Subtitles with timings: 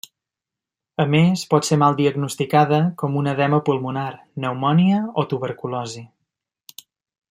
[1.03, 6.07] A més, pot ser mal diagnosticada com un edema pulmonar, pneumònia o tuberculosi.